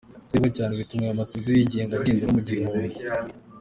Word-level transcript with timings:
Kutarebwa 0.27 0.49
cyane 0.57 0.71
bituma 0.79 1.03
aya 1.05 1.19
mateleviziyo 1.19 1.57
yigenga 1.59 1.93
agenda 1.95 2.21
agwa 2.23 2.35
mu 2.35 2.41
gihombo. 2.47 2.95